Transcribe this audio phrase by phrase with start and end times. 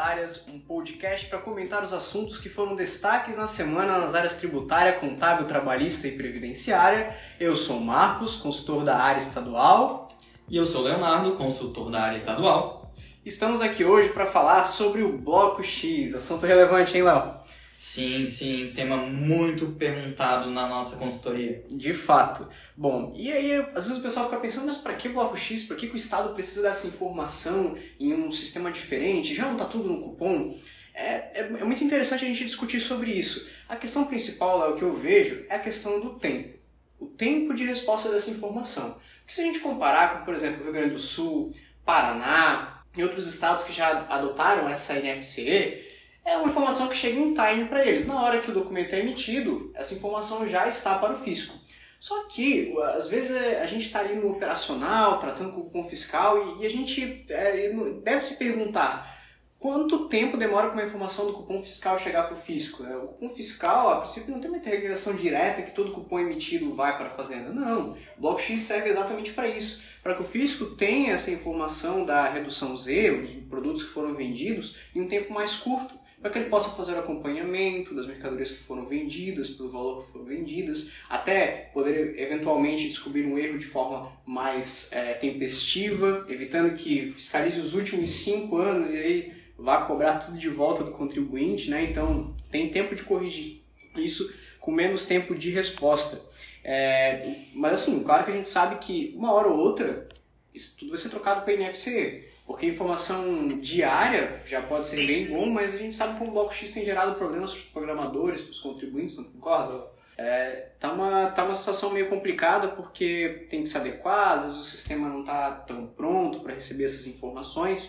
[0.00, 4.94] Tributárias, um podcast para comentar os assuntos que foram destaques na semana nas áreas tributária,
[4.94, 7.14] contábil, trabalhista e previdenciária.
[7.38, 10.08] Eu sou o Marcos, consultor da área estadual.
[10.48, 12.90] E eu sou o Leonardo, consultor da área estadual.
[13.26, 17.34] Estamos aqui hoje para falar sobre o Bloco X, assunto relevante, hein, Léo?
[17.82, 21.64] Sim, sim, tema muito perguntado na nossa consultoria.
[21.70, 22.46] De fato.
[22.76, 25.62] Bom, e aí às vezes o pessoal fica pensando, mas para que bloco X?
[25.64, 29.34] Para que, que o Estado precisa dessa informação em um sistema diferente?
[29.34, 30.54] Já não está tudo no cupom?
[30.92, 33.48] É, é, é, muito interessante a gente discutir sobre isso.
[33.66, 36.58] A questão principal, Léo, que eu vejo é a questão do tempo.
[36.98, 39.00] O tempo de resposta dessa informação.
[39.20, 41.50] Porque se a gente comparar com, por exemplo, Rio Grande do Sul,
[41.82, 45.88] Paraná e outros estados que já adotaram essa NFCE,
[46.24, 48.06] é uma informação que chega em time para eles.
[48.06, 51.58] Na hora que o documento é emitido, essa informação já está para o fisco.
[51.98, 56.58] Só que, às vezes, é, a gente está ali no operacional, tratando com o fiscal,
[56.58, 57.70] e, a gente é,
[58.02, 59.18] deve se perguntar
[59.58, 62.82] quanto tempo demora para uma informação do cupom fiscal chegar para o fisco.
[62.82, 66.96] O cupom fiscal, a princípio, não tem uma interligação direta que todo cupom emitido vai
[66.96, 67.50] para a fazenda.
[67.50, 67.94] Não.
[68.18, 69.82] O X serve exatamente para isso.
[70.02, 74.76] Para que o fisco tenha essa informação da redução Z, os produtos que foram vendidos,
[74.96, 78.62] em um tempo mais curto para que ele possa fazer o acompanhamento das mercadorias que
[78.62, 84.12] foram vendidas, pelo valor que foram vendidas, até poder eventualmente descobrir um erro de forma
[84.26, 90.38] mais é, tempestiva, evitando que fiscalize os últimos cinco anos e aí vá cobrar tudo
[90.38, 91.84] de volta do contribuinte, né?
[91.84, 93.62] Então tem tempo de corrigir
[93.96, 96.20] isso com menos tempo de resposta.
[96.62, 100.06] É, mas assim, claro que a gente sabe que uma hora ou outra
[100.52, 102.24] isso tudo vai ser trocado para NFCE.
[102.50, 106.52] Porque informação diária já pode ser bem bom, mas a gente sabe que o Bloco
[106.52, 109.86] X tem gerado problemas para os programadores, para os contribuintes, não concorda?
[110.18, 114.58] É, tá, uma, tá uma situação meio complicada porque tem que se adequar, às vezes
[114.58, 117.88] o sistema não está tão pronto para receber essas informações.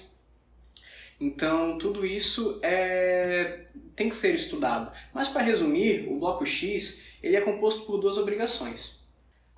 [1.19, 3.61] Então, tudo isso é,
[3.95, 4.95] tem que ser estudado.
[5.11, 8.99] Mas, para resumir, o bloco X ele é composto por duas obrigações.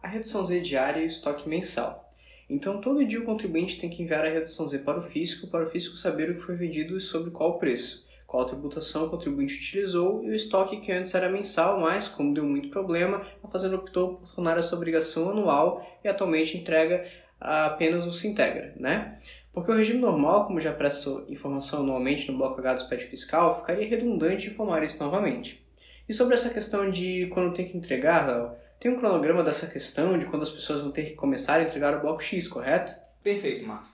[0.02, 2.03] A redução Z diária e o estoque mensal.
[2.50, 5.66] Então, todo dia o contribuinte tem que enviar a redução Z para o fisco, para
[5.66, 9.56] o fisco saber o que foi vendido e sobre qual preço, qual tributação o contribuinte
[9.56, 13.76] utilizou e o estoque que antes era mensal, mas, como deu muito problema, a Fazenda
[13.76, 17.06] optou por tornar essa obrigação anual e atualmente entrega
[17.40, 19.18] apenas o Sintegra, né?
[19.52, 23.60] Porque o regime normal, como já presta informação anualmente no bloco H do SPED fiscal,
[23.60, 25.64] ficaria redundante informar isso novamente.
[26.10, 30.26] E sobre essa questão de quando tem que entregar, tem um cronograma dessa questão de
[30.26, 32.94] quando as pessoas vão ter que começar a entregar o bloco X, correto?
[33.24, 33.94] Perfeito, Marcos.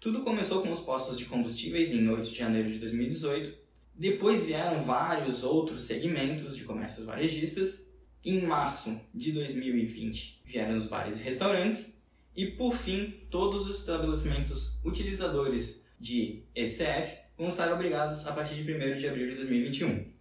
[0.00, 3.54] Tudo começou com os postos de combustíveis em 8 de janeiro de 2018.
[3.94, 7.86] Depois vieram vários outros segmentos de comércios varejistas.
[8.24, 11.94] Em março de 2020 vieram os bares e restaurantes.
[12.34, 18.72] E por fim, todos os estabelecimentos utilizadores de ECF vão estar obrigados a partir de
[18.72, 20.19] 1 de abril de 2021.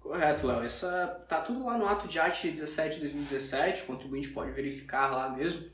[0.00, 0.62] Correto, Léo.
[0.62, 5.10] Essa tá tudo lá no ato de arte 17 de 2017, o contribuinte pode verificar
[5.10, 5.70] lá mesmo.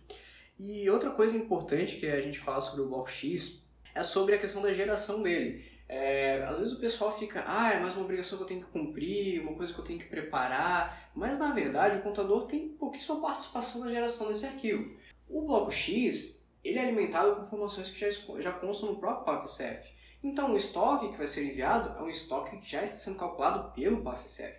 [0.59, 3.63] E outra coisa importante que a gente fala sobre o bloco X
[3.95, 5.65] é sobre a questão da geração dele.
[5.89, 8.71] É, às vezes o pessoal fica, ah, é mais uma obrigação que eu tenho que
[8.71, 13.21] cumprir, uma coisa que eu tenho que preparar, mas na verdade o contador tem pouquíssima
[13.21, 14.97] participação na geração desse arquivo.
[15.29, 18.11] O bloco X ele é alimentado com informações que já,
[18.41, 19.96] já constam no próprio PAFCF.
[20.27, 23.73] Então, o estoque que vai ser enviado é um estoque que já está sendo calculado
[23.73, 24.59] pelo PAFCF.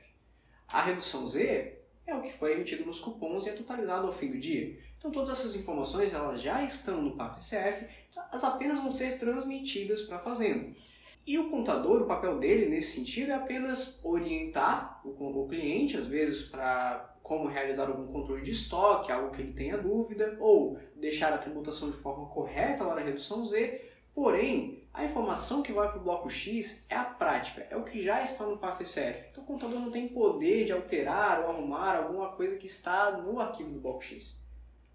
[0.72, 4.32] A redução Z é o que foi emitido nos cupons e é totalizado ao fim
[4.32, 4.80] do dia.
[4.98, 7.86] Então, todas essas informações elas já estão no PAFCF,
[8.16, 10.74] elas apenas vão ser transmitidas para a fazenda.
[11.26, 16.08] E o contador, o papel dele nesse sentido é apenas orientar o, o cliente, às
[16.08, 21.34] vezes para como realizar algum controle de estoque, algo que ele tenha dúvida, ou deixar
[21.34, 23.86] a tributação de forma correta lá na redução Z,
[24.18, 28.02] Porém, a informação que vai para o bloco X é a prática, é o que
[28.02, 29.28] já está no PAFCF.
[29.31, 33.39] Então o contador não tem poder de alterar ou arrumar alguma coisa que está no
[33.39, 34.44] arquivo do bloco X.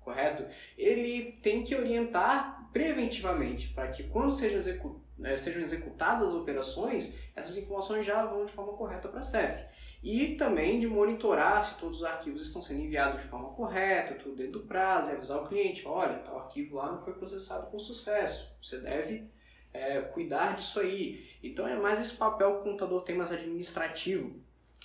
[0.00, 0.44] Correto?
[0.76, 7.14] Ele tem que orientar preventivamente para que quando seja execu né, sejam executadas as operações,
[7.36, 9.64] essas informações já vão de forma correta para a CEF.
[10.02, 14.34] E também de monitorar se todos os arquivos estão sendo enviados de forma correta, tudo
[14.34, 17.78] dentro do prazo, e avisar o cliente, olha, tal arquivo lá não foi processado com
[17.78, 19.30] sucesso, você deve
[19.72, 21.24] é, cuidar disso aí.
[21.42, 24.40] Então é mais esse papel que o contador tem mais administrativo.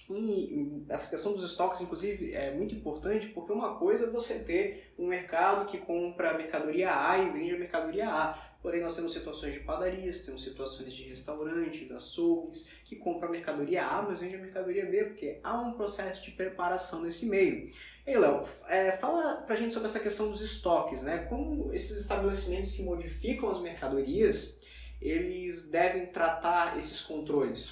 [0.10, 4.94] E essa questão dos estoques, inclusive, é muito importante porque uma coisa é você ter
[4.98, 8.48] um mercado que compra mercadoria A e vende a mercadoria A.
[8.62, 13.86] Porém, nós temos situações de padarias, temos situações de restaurantes, açougues, que compram a mercadoria
[13.86, 17.70] A, mas vende a mercadoria B, porque há um processo de preparação nesse meio.
[18.06, 21.26] Ei, Léo, é, fala pra gente sobre essa questão dos estoques, né?
[21.30, 24.57] Como esses estabelecimentos que modificam as mercadorias,
[25.02, 27.72] eles devem tratar esses controles?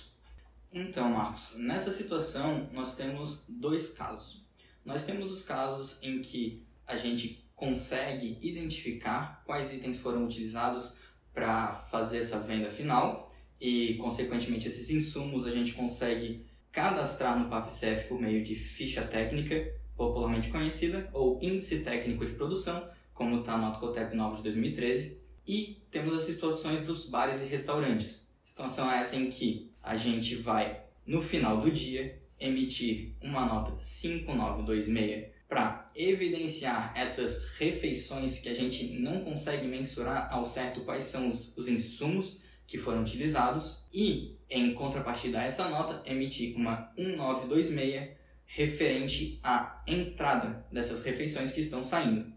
[0.71, 4.45] Então, Marcos, nessa situação nós temos dois casos.
[4.83, 10.97] Nós temos os casos em que a gente consegue identificar quais itens foram utilizados
[11.33, 18.07] para fazer essa venda final e, consequentemente, esses insumos a gente consegue cadastrar no PAFCF
[18.09, 23.65] por meio de ficha técnica, popularmente conhecida, ou índice técnico de produção, como está no
[23.67, 25.24] Autocotep 9 de 2013.
[25.47, 28.27] E temos as situações dos bares e restaurantes.
[28.43, 35.35] Situação essa em que a gente vai, no final do dia, emitir uma nota 5926
[35.47, 41.55] para evidenciar essas refeições que a gente não consegue mensurar ao certo quais são os,
[41.55, 48.09] os insumos que foram utilizados e, em contrapartida a essa nota, emitir uma 1926
[48.45, 52.33] referente à entrada dessas refeições que estão saindo.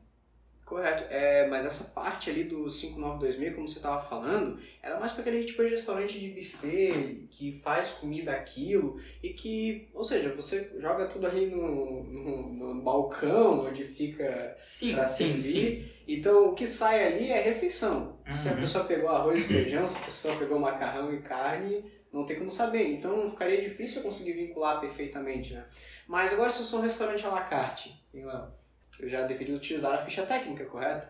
[0.69, 5.23] Correto, é, mas essa parte ali do 5926, como você estava falando, era mais para
[5.23, 10.71] aquele tipo de restaurante de buffet que faz comida aquilo e que, ou seja, você
[10.79, 15.41] joga tudo ali no, no, no balcão onde fica sim, sim, servir.
[15.43, 15.91] sim.
[16.07, 18.19] Então o que sai ali é refeição.
[18.29, 18.35] Uhum.
[18.35, 21.83] Se a pessoa pegou arroz e feijão, se a pessoa pegou macarrão e carne,
[22.13, 22.89] não tem como saber.
[22.89, 25.65] Então ficaria difícil eu conseguir vincular perfeitamente, né?
[26.07, 28.58] Mas agora se eu sou um restaurante à la carte, Léo?
[28.99, 31.09] Eu já deveria utilizar a ficha técnica, correto?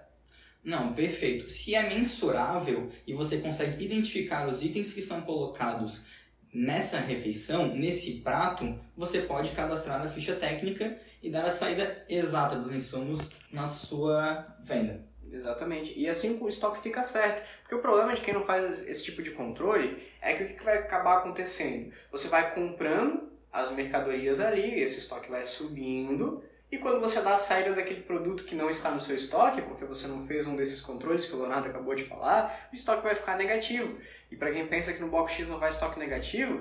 [0.62, 1.49] Não, perfeito.
[1.49, 6.06] Se é mensurável e você consegue identificar os itens que são colocados
[6.52, 12.56] nessa refeição, nesse prato, você pode cadastrar a ficha técnica e dar a saída exata
[12.56, 15.06] dos insumos na sua venda.
[15.31, 15.99] Exatamente.
[15.99, 17.46] E assim o estoque fica certo.
[17.61, 20.64] Porque o problema de quem não faz esse tipo de controle é que o que
[20.64, 21.93] vai acabar acontecendo?
[22.11, 27.38] Você vai comprando as mercadorias ali, esse estoque vai subindo, e quando você dá a
[27.38, 30.81] saída daquele produto que não está no seu estoque, porque você não fez um desses
[30.81, 33.99] controles que o Leonardo acabou de falar, o estoque vai ficar negativo.
[34.31, 36.61] E para quem pensa que no Box X não vai estoque negativo,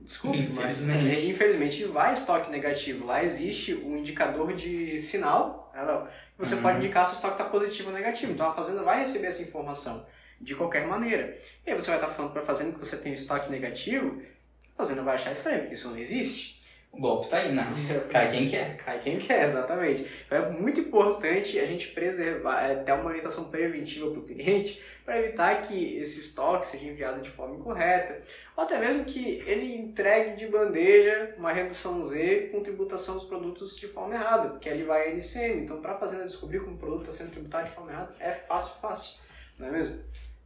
[0.00, 3.06] desculpe, mas é, infelizmente vai estoque negativo.
[3.06, 5.82] Lá existe um indicador de sinal, né,
[6.36, 6.62] você uhum.
[6.62, 8.32] pode indicar se o estoque está positivo ou negativo.
[8.32, 10.06] Então a fazenda vai receber essa informação
[10.40, 11.38] de qualquer maneira.
[11.64, 14.20] E aí você vai estar falando para a fazenda que você tem estoque negativo,
[14.74, 16.61] a fazenda vai achar estranho, porque isso não existe.
[16.92, 17.64] O golpe tá aí, né?
[18.10, 18.76] Cai quem quer.
[18.76, 20.06] Cai quem quer, exatamente.
[20.26, 24.80] Então é muito importante a gente preservar, é, ter uma orientação preventiva para o cliente
[25.02, 28.20] para evitar que esse estoque seja enviado de forma incorreta,
[28.54, 33.76] ou até mesmo que ele entregue de bandeja uma redução Z com tributação dos produtos
[33.76, 35.62] de forma errada, porque ali vai a NCM.
[35.62, 38.32] Então, para a fazenda descobrir como o produto está sendo tributado de forma errada, é
[38.32, 39.18] fácil, fácil,
[39.58, 39.98] não é mesmo?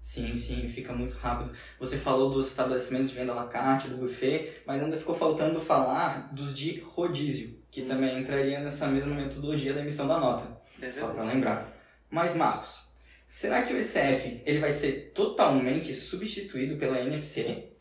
[0.06, 1.50] Sim, sim, fica muito rápido.
[1.80, 5.60] Você falou dos estabelecimentos de venda à la carte, do buffet, mas ainda ficou faltando
[5.60, 7.88] falar dos de rodízio, que hum.
[7.88, 10.62] também entraria nessa mesma metodologia da emissão da nota.
[10.92, 11.76] Só para lembrar.
[12.08, 12.82] Mas, Marcos,
[13.26, 17.72] será que o ECF ele vai ser totalmente substituído pela NFC?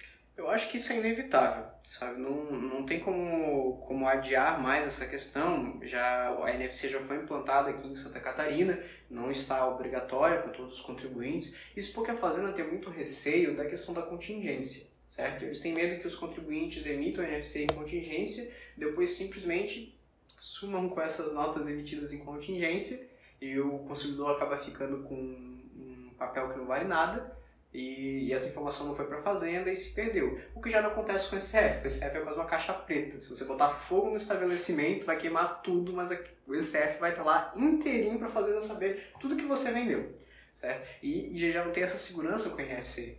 [0.46, 2.20] Eu acho que isso é inevitável sabe?
[2.20, 5.80] Não, não tem como, como adiar mais essa questão.
[5.84, 10.74] Já a NFC já foi implantada aqui em Santa Catarina, não está obrigatória para todos
[10.74, 11.56] os contribuintes.
[11.76, 15.44] Isso porque a fazenda tem muito receio da questão da contingência, certo?
[15.46, 19.98] Eles têm medo que os contribuintes emitam a NFC em contingência, depois simplesmente
[20.38, 23.08] sumam com essas notas emitidas em contingência
[23.40, 27.35] e o consumidor acaba ficando com um papel que não vale nada
[27.76, 30.40] e, e, essa informação não foi para a fazenda e se perdeu.
[30.56, 31.84] O que já não acontece com o ECF.
[31.84, 33.20] O ECF é quase uma caixa preta.
[33.20, 36.10] Se você botar fogo no estabelecimento, vai queimar tudo, mas
[36.48, 40.16] o ECF vai estar tá lá inteirinho para a fazenda saber tudo que você vendeu.
[40.54, 40.88] Certo?
[41.04, 43.18] E, e já não tem essa segurança com o NFC.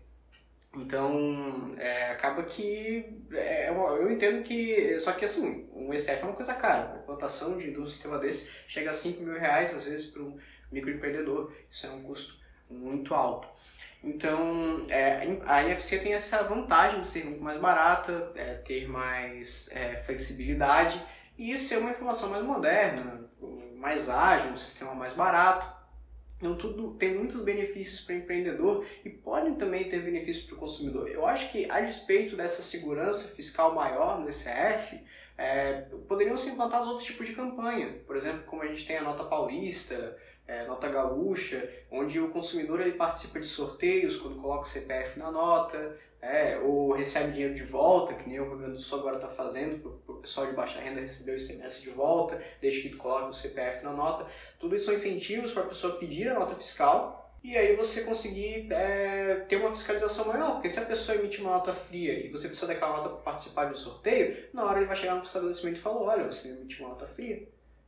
[0.74, 3.04] Então, é, acaba que.
[3.32, 4.98] É, eu entendo que.
[5.00, 6.94] Só que assim, um ECF é uma coisa cara.
[6.94, 10.38] A implantação de, um sistema desse chega a 5 mil reais, às vezes, para um
[10.72, 11.52] microempreendedor.
[11.70, 13.48] Isso é um custo muito alto.
[14.06, 19.68] Então, é, a NFC tem essa vantagem de ser muito mais barata, é, ter mais
[19.72, 21.04] é, flexibilidade
[21.36, 23.28] e ser uma informação mais moderna,
[23.74, 25.74] mais ágil, um sistema mais barato.
[26.38, 30.58] Então, tudo tem muitos benefícios para o empreendedor e podem também ter benefícios para o
[30.58, 31.08] consumidor.
[31.08, 35.00] Eu acho que, a despeito dessa segurança fiscal maior no ECF,
[35.36, 38.00] é, poderiam ser implantados outros tipos de campanha.
[38.06, 42.80] Por exemplo, como a gente tem a nota paulista, é, nota gaúcha, onde o consumidor
[42.80, 47.62] ele participa de sorteios quando coloca o CPF na nota, é, ou recebe dinheiro de
[47.62, 50.52] volta, que nem o Rio Grande do Sul agora está fazendo, para o pessoal de
[50.52, 54.26] baixa renda receber o ICMS de volta, desde que coloque o CPF na nota.
[54.58, 58.66] Tudo isso são incentivos para a pessoa pedir a nota fiscal e aí você conseguir
[58.72, 62.48] é, ter uma fiscalização maior, porque se a pessoa emite uma nota fria e você
[62.48, 65.80] precisa daquela nota para participar do sorteio, na hora ele vai chegar no estabelecimento e
[65.80, 67.46] falar, olha, você emitiu uma nota fria,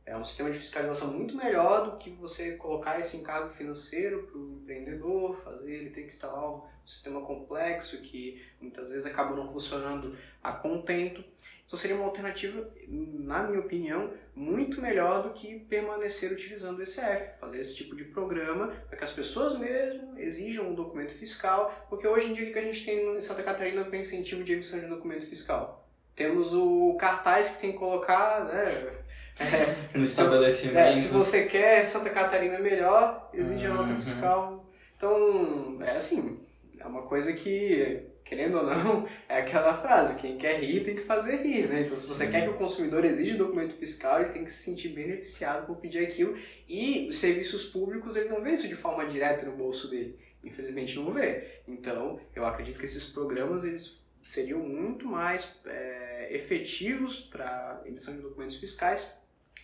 [0.09, 4.39] É um sistema de fiscalização muito melhor do que você colocar esse encargo financeiro para
[4.39, 9.47] o empreendedor, fazer ele ter que instalar um sistema complexo que muitas vezes acaba não
[9.47, 11.23] funcionando a contento.
[11.63, 17.39] Então seria uma alternativa, na minha opinião, muito melhor do que permanecer utilizando o ECF,
[17.39, 22.07] fazer esse tipo de programa para que as pessoas mesmo exijam um documento fiscal, porque
[22.07, 24.79] hoje em dia o que a gente tem em Santa Catarina para incentivo de emissão
[24.79, 25.87] de documento fiscal?
[26.15, 28.98] Temos o cartaz que tem que colocar, né?
[29.39, 30.77] É, no estabelecimento.
[30.77, 33.95] É, se você quer Santa Catarina melhor, exige a nota uhum.
[33.95, 34.65] fiscal.
[34.97, 36.39] Então, é assim,
[36.77, 41.01] é uma coisa que, querendo ou não, é aquela frase, quem quer rir tem que
[41.01, 41.81] fazer rir, né?
[41.81, 44.89] Então, se você quer que o consumidor exija documento fiscal, ele tem que se sentir
[44.89, 46.37] beneficiado por pedir aquilo.
[46.67, 50.19] E os serviços públicos, ele não vê isso de forma direta no bolso dele.
[50.43, 51.45] Infelizmente não vê.
[51.65, 58.21] Então, eu acredito que esses programas, eles seriam muito mais é, efetivos para emissão de
[58.21, 59.07] documentos fiscais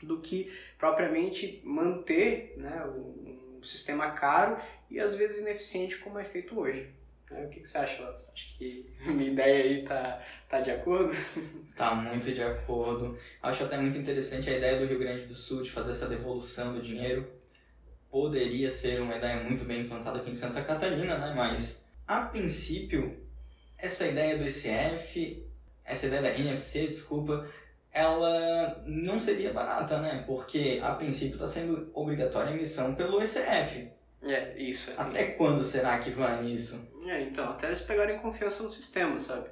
[0.03, 4.57] do que propriamente manter né, um, sistema caro
[4.91, 6.89] e às vezes ineficiente como é feito hoje.
[7.29, 8.23] Né, o que, você acha, Lato?
[8.31, 11.13] Acho que minha ideia aí tá, tá de acordo?
[11.75, 13.19] Tá muito de acordo.
[13.43, 16.73] Acho até muito interessante a ideia do Rio Grande do Sul de fazer essa devolução
[16.73, 17.29] do dinheiro.
[18.09, 21.33] Poderia ser uma ideia muito bem implantada aqui em Santa Catarina, né?
[21.35, 23.19] Mas, a princípio,
[23.77, 25.45] essa ideia do ECF,
[25.83, 27.45] essa ideia da NFC, desculpa,
[27.95, 30.25] ela não seria barata, né?
[30.27, 33.89] Porque a princípio está sendo obrigatória a emissão pelo ECF.
[34.21, 34.91] É, isso.
[34.91, 34.95] É.
[34.97, 36.91] Até quando será que vai isso?
[37.07, 39.47] É, então, até eles pegarem confiança no sistema, sabe?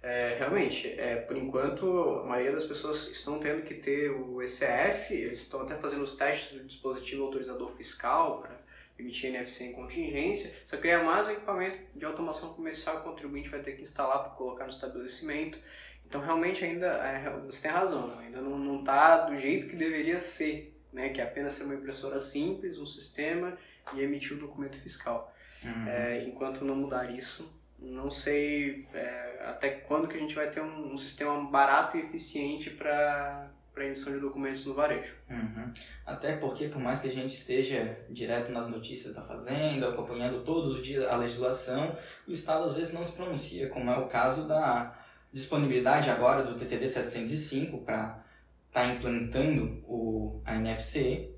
[0.00, 5.12] É, realmente, é, por enquanto, a maioria das pessoas estão tendo que ter o ECF,
[5.12, 8.57] eles estão até fazendo os testes do dispositivo autorizador fiscal para
[8.98, 13.10] emitir NFC em contingência, só que é mais um equipamento de automação comercial que o
[13.12, 15.58] contribuinte vai ter que instalar para colocar no estabelecimento.
[16.06, 18.26] Então, realmente, ainda é, você tem razão, né?
[18.26, 21.10] ainda não está do jeito que deveria ser, né?
[21.10, 23.56] que é apenas ser uma impressora simples, um sistema
[23.94, 25.34] e emitir o documento fiscal.
[25.62, 25.88] Uhum.
[25.88, 30.60] É, enquanto não mudar isso, não sei é, até quando que a gente vai ter
[30.60, 33.50] um, um sistema barato e eficiente para
[33.86, 35.14] emissão de documentos no varejo.
[35.30, 35.72] Uhum.
[36.06, 40.76] Até porque, por mais que a gente esteja direto nas notícias da Fazenda, acompanhando todos
[40.76, 44.46] os dias a legislação, o Estado às vezes não se pronuncia, como é o caso
[44.46, 44.96] da
[45.32, 48.24] disponibilidade agora do TTD 705 para
[48.68, 51.30] estar tá implantando o, a NFC.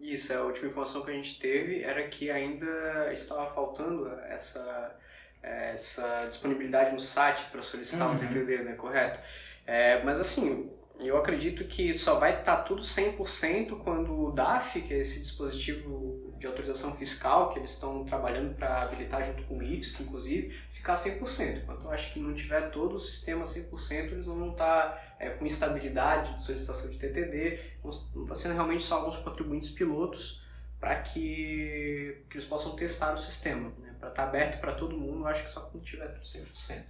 [0.00, 4.96] Isso, a última informação que a gente teve era que ainda estava faltando essa,
[5.42, 8.16] essa disponibilidade no site para solicitar uhum.
[8.16, 8.74] o TTD, né?
[8.74, 9.20] Correto?
[9.66, 14.80] É, mas assim, eu acredito que só vai estar tá tudo 100% quando o DAF,
[14.80, 19.58] que é esse dispositivo de autorização fiscal que eles estão trabalhando para habilitar junto com
[19.58, 21.62] o IFSC, inclusive, ficar 100%.
[21.62, 25.30] Enquanto eu acho que não tiver todo o sistema 100%, eles vão estar tá, é,
[25.30, 27.90] com estabilidade de solicitação de TTD, não
[28.22, 30.44] está sendo realmente só alguns contribuintes pilotos
[30.78, 33.72] para que, que eles possam testar o sistema.
[33.80, 33.94] Né?
[33.98, 36.82] Para estar tá aberto para todo mundo, eu acho que só quando tiver tudo 100%.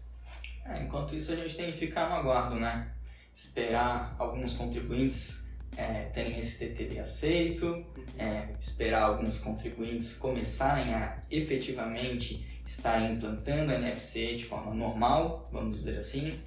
[0.65, 2.93] É, enquanto isso, a gente tem que ficar no aguardo, né?
[3.37, 5.45] Esperar alguns contribuintes
[5.76, 7.85] é, terem esse TTD aceito, uhum.
[8.19, 15.76] é, esperar alguns contribuintes começarem a efetivamente está implantando a NFC de forma normal, vamos
[15.76, 16.40] dizer assim,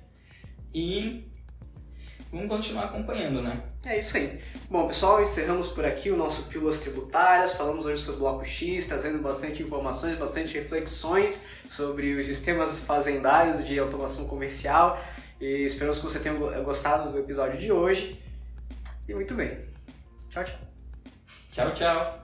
[0.74, 1.30] e
[2.32, 3.62] vamos continuar acompanhando, né?
[3.86, 4.42] É isso aí.
[4.68, 7.54] Bom, pessoal, encerramos por aqui o nosso Pílulas Tributárias.
[7.54, 13.64] Falamos hoje sobre o Bloco X, trazendo bastante informações, bastante reflexões sobre os sistemas fazendários
[13.64, 15.00] de automação comercial.
[15.40, 18.22] E esperamos que você tenha gostado do episódio de hoje.
[19.08, 19.58] E muito bem.
[20.30, 20.60] Tchau, tchau.
[21.52, 22.22] Tchau, tchau.